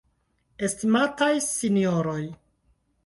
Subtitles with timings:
[0.67, 2.21] Estimataj sinjoroj!